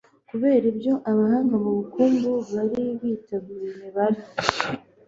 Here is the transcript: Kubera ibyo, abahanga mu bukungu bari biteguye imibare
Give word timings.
Kubera 0.29 0.65
ibyo, 0.73 0.93
abahanga 1.11 1.55
mu 1.63 1.71
bukungu 1.77 2.31
bari 2.53 2.83
biteguye 3.01 3.65
imibare 3.73 4.21